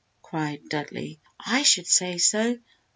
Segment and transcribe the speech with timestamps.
[0.23, 1.19] cried Dudley.
[1.39, 2.57] "I should say so!